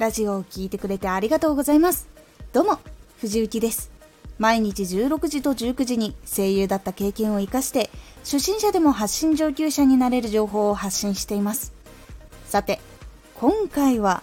[0.00, 2.08] ラジオを聴いてくれてありがとうございます。
[2.54, 2.78] どうも
[3.18, 3.90] 藤幸です。
[4.38, 7.90] 毎日16時と19時に声優だった経験を生かして
[8.20, 11.74] 初心者でも発信上級者になれる情報を発信しています。
[12.46, 12.80] さて
[13.34, 14.22] 今回は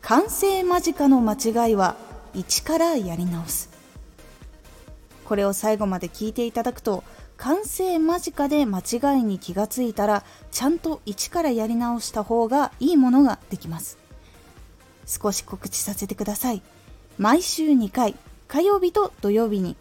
[0.00, 1.96] 完成間近の間違いは
[2.32, 3.70] 一からやり直す。
[5.24, 7.02] これを最後まで聞いていただくと
[7.36, 10.22] 完成間近で間違いに気がついたら
[10.52, 14.03] ちゃんと一からやり直した方がいいものができます。
[15.06, 16.62] 少し告知させてください。
[17.18, 18.16] 毎週2回
[18.48, 19.76] 火曜日と土曜日に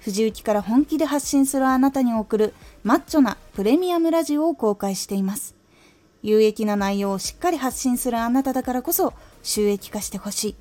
[0.00, 5.54] 藤雪から本気で発信するあなたに送るマッチョなプレミアムラジオを公開しています。
[6.22, 10.56] 有益な内容をしっかり発信するあなただからこそ収益化してほしい。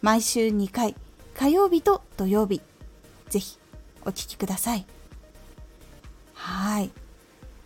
[0.00, 0.96] 毎週2回
[1.34, 2.60] 火曜日と土曜日。
[3.28, 3.58] ぜひ
[4.04, 5.01] お聴きくださいはい。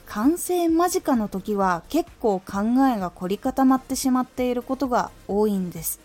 [0.07, 2.63] 完成間近の時は結構考
[2.95, 6.01] えが凝り固まってしまっていることが多いんです。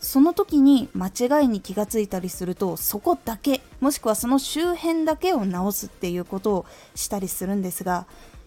[0.00, 8.06] その時に間違いに気がついたりするとそこだけもしくはその周辺だけを直すっていうことをしたりするんですが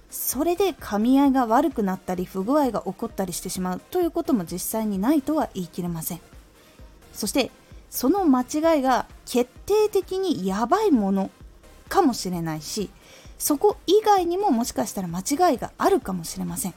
[0.10, 6.22] それで噛み合いが悪くなったり不具合が起こったりしてしまうということも実際にないとは言い切れません。
[7.14, 7.52] そして
[7.92, 11.30] その間違いが決定的にやばいもの
[11.88, 12.90] かもしれないし
[13.38, 16.74] そこ以外にももしかしたら間違いがあるかもしれません。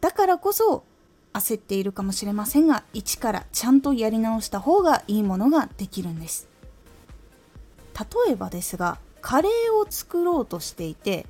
[0.00, 0.84] だからこそ
[1.32, 6.48] 焦っているかもしれませんが一からちゃんとやり直した方がいいものができるんです。
[8.26, 11.26] 例えばですがカレーを作ろうとしていて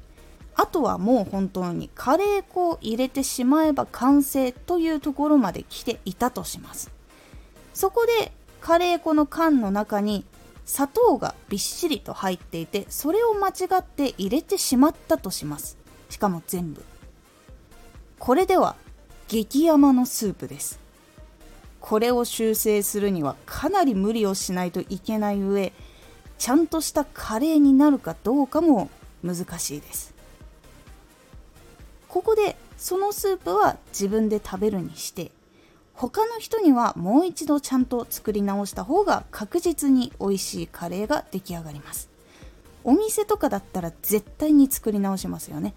[0.54, 6.90] あとはもう本当にカレー粉を入れてしまえば完成というところまで来ていたとします。
[7.74, 10.24] そこでカレー粉の缶の中に
[10.64, 15.76] 砂糖がびっしりと入っていてそれを間違って入れてしまったとします。
[16.08, 16.84] しかも全部。
[18.18, 18.76] これでは
[19.28, 20.78] 激甘のスープです。
[21.80, 25.72] これを修正するにはかなり無理をしないといけない上
[26.38, 28.88] ちゃんとしたカレーになるかどうかも
[29.24, 30.14] 難しいです。
[32.08, 35.32] ここでそのスープは自分で食べるにして
[36.02, 42.08] 他の人にはもう一度ちゃんと作り直した方が確実に美味しいカレーが出来上がります。
[42.82, 45.74] お店とかだったら絶対に作り直しますよね。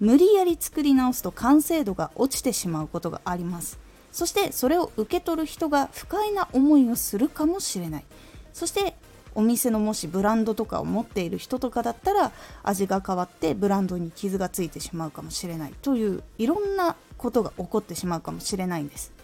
[0.00, 3.78] 無理やり作り直すと完成度が落ちてしまうことがあります。
[4.12, 8.04] そしてそれを受け取る人が不快な思いをするかもしれない。
[8.52, 8.96] そして
[9.34, 12.32] お店のもしブランドとかを持っている人とかだったら
[12.64, 19.16] 味が変わってブランドに傷がついてしまうかもしれないといういろんなことが起こってしまうかもしれないんです。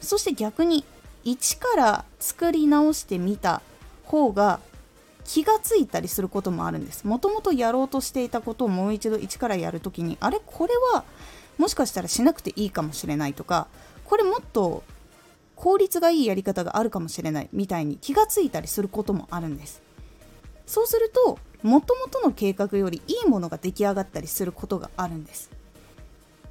[0.00, 0.84] そして逆に
[1.24, 3.62] 一から作り直してみた
[4.04, 4.60] 方が
[5.24, 7.04] 気がついたりすることもあるんです。
[7.04, 10.40] もともとやろうとしていたことをもう一度一からやるときにあれ？
[10.46, 11.04] これは
[11.58, 13.66] もしかしたらしなくていいかもしれないとか
[14.04, 14.84] これもっと
[15.56, 19.82] 効率がいいやり方があるかもしれないみたいに気がついたりすることもあるんです。
[20.66, 25.50] そうするともともとの計画よりいいものが出来上がったりすることがあるんです。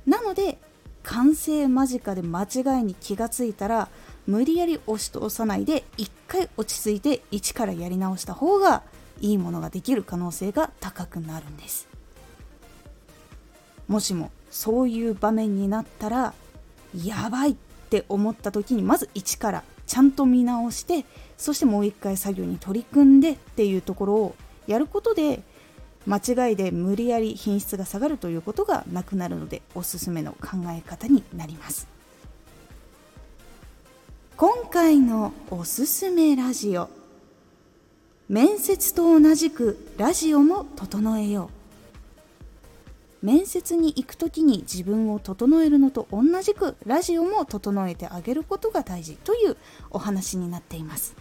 [0.05, 0.57] なので
[1.05, 3.89] 完成間近で間違いに気がついたら
[4.27, 8.81] 無理やり押し通さないで一回落ち着いて一からやり直した方が
[9.21, 11.87] いいものができる可能性が高くなるんです。
[13.87, 16.33] もしもそういう場面になったら
[17.03, 17.55] やばいっ
[17.89, 21.05] て思った時にまず一からちゃんと見直して
[21.37, 24.35] そしてもう一回作業に取り組んでっていうところを
[24.65, 25.43] やることで
[26.05, 26.17] 間
[26.49, 31.87] 違いで無理やり品質が下がるということがなくなるのでおすすめの考え方になります。
[34.37, 36.89] 今回のおすすめラジオ。
[38.27, 41.49] 面接と同じくラジオも整えよ
[43.21, 43.25] う。
[43.25, 49.57] 面接に行く時に自分を整えるのと同じくラジオも整えてあげることが大事という
[49.89, 51.15] お話になっています。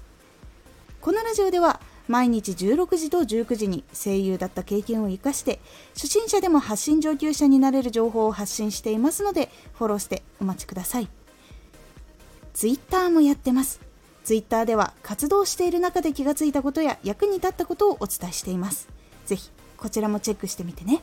[1.00, 5.58] このラジオでは毎日16時と19時に声優だった経験を生かして
[5.94, 11.08] 初心者でも発信上級者になれる情報を発信していますのでフォローしてお待ちください。
[12.52, 13.80] Twitter もやってます。
[14.24, 18.88] Twitter では活動している中で気がついたことや役に立ったことをお伝えしています。
[19.26, 21.02] ぜひこちらもチェックしてみてね。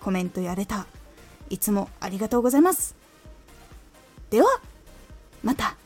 [0.00, 0.84] コメントやレター
[1.50, 2.94] いつもありがとうございます。
[4.30, 4.60] では
[5.42, 5.76] また。